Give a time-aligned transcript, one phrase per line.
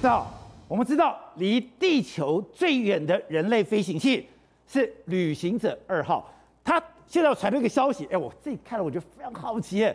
[0.00, 0.26] 到
[0.68, 4.28] 我们知道，离地球最远的人类飞行器
[4.66, 6.30] 是旅行者二号。
[6.62, 9.92] 它现在传了一个消息，哎，我自己看了，我觉得非常好奇。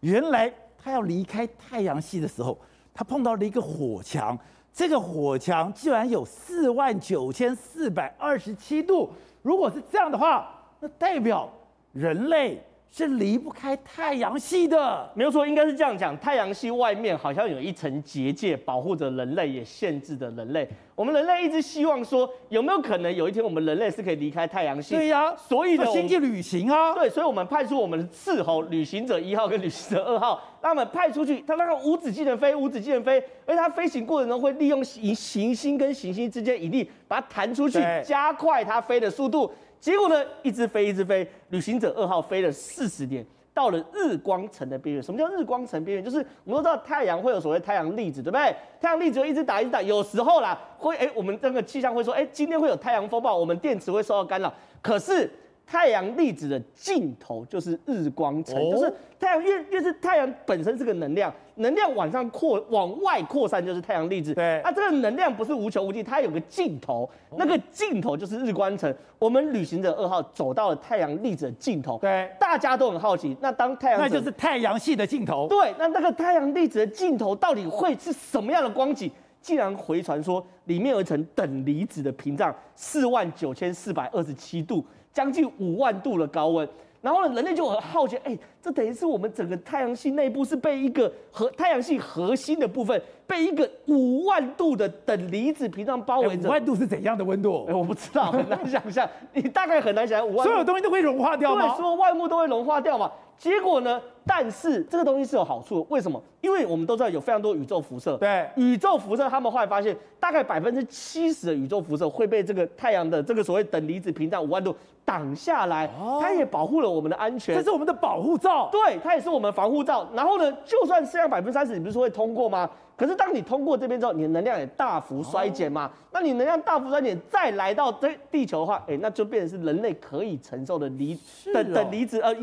[0.00, 2.58] 原来它要离开太阳系的时候，
[2.92, 4.38] 它碰到了一个火墙。
[4.72, 9.10] 这个火墙居然有四万九千四百二十七度。
[9.42, 10.50] 如果是这样的话，
[10.80, 11.48] 那代表
[11.92, 12.62] 人类。
[12.92, 16.18] 是离不开太阳系的，没有错，应该是这样讲。
[16.18, 20.68] 太阳系外面好像有一层结界，保护着人类，也限制着人类。
[20.96, 24.96] 我们人类一直希望说，有没有可能有一天我们人类是可以离开太阳系？
[24.96, 39.50] 对呀、啊，所以呢，星际旅行啊，对，所以我们派出我们的斥候旅行者一号跟旅行者二号，让他们派出去，他那个无止境的飞，无止境的飞，而且他飞行过程中会利用行行星跟行星之间引力，把它弹出去，加快它飞的速度。
[39.80, 45.02] 结果呢，一直飞，一直飞，旅行者二号飞了四十年，到了日光层的边缘。
[45.02, 46.04] 什么叫日光层边缘？
[46.04, 48.54] 就是我们都知道太阳会有所谓太阳粒子，对不对？
[48.80, 49.80] 太阳粒子会一直打，一直打。
[49.80, 54.52] 有时候啦，会哎，我们这个气象会说，哎，今天会有太阳风暴，我们电池会受到干扰。
[54.82, 55.30] 可是
[55.70, 64.34] 太阳粒子的尽头就是日光层，哦、就是太阳越越是太阳本身是个能量，能量往上扩往外扩散就是太阳粒子。
[64.34, 68.92] 对，那这个能量不是无穷无尽，它有个尽头，那个尽头就是日光层。
[69.16, 71.96] 我们旅行者二号走到了太阳粒子的尽头。
[71.98, 75.46] 对，大家都很好奇，那当太阳那就是太阳系的尽头。
[75.46, 79.08] 对，那那个太阳粒子的尽头到底会是什么样的光景？
[79.40, 84.84] 竟然回传说里面有一层等离子的屏障，四万九千四百二十七度。
[85.12, 86.68] 将近五万度的高温，
[87.00, 96.48] 然后呢，人类就很好奇，哎，这等于是我们整个太阳系内部是被一个核太阳系核心的部分被一个五万度的等离子屏障包围着。
[96.48, 97.66] 五万度是怎样的温度？
[97.68, 99.08] 哎，我不知道，很难想象。
[99.32, 100.46] 你大概很难想象五万。
[100.46, 101.62] 所有东西都会融化掉吗？
[101.62, 103.10] 对，所有万物都会融化掉嘛。
[103.40, 103.98] 结果呢？
[104.26, 106.22] 但是这个东西是有好处的，为什么？
[106.42, 108.14] 因为我们都知道有非常多宇宙辐射。
[108.18, 115.86] 对，宇宙辐射，他们后来发现，大概百分之七十的宇宙辐射会被这个太阳的这个所谓等离子屏障五万度挡下来。
[115.98, 117.56] 哦，它也保护了我们的安全。
[117.56, 118.68] 这是我们的保护罩。
[118.70, 120.06] 对，它也是我们防护罩。
[120.12, 122.68] 然后呢，就算剩下百分之三十，你不是说会通过吗？
[122.94, 125.86] 可是当你通过这边之后，你的能量也大幅衰减嘛。
[125.86, 131.18] 哦，那你能量大幅衰减，再来到这地球的话，哎，那就变成是人类可以承受的离
[131.54, 132.36] 等、哦、等离子呃。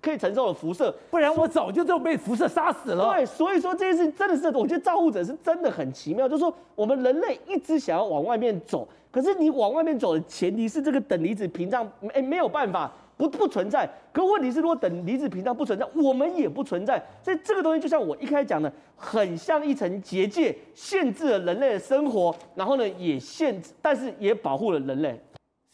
[0.00, 3.12] 可以承受的辐射，不然我早就这么被辐射杀死了。
[3.14, 6.28] 对，所以说这件事真的是，我觉得造物者是真的很奇妙。
[6.28, 13.88] 就是说，我们人类一直想要往外面走，可是你往外面走的前提是这个等离子屏障，哎，没有办法，不不存在。
[14.12, 17.02] 可问题是，如果等离子屏障不存在，我们也不存在。
[17.22, 25.20] 所以这个东西就像我一开始讲的，很像一层结界，限制了人类的生活，然后呢，也限制，但是也保护了人类，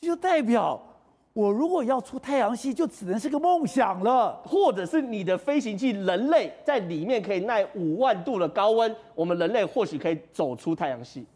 [0.01, 0.81] 就代表。
[1.35, 11.27] 我如果要出太阳系，就只能是个梦想了，或者是你的飞行器，人类在里面可以耐五万度的高温，我们人类或许可以走出太阳系。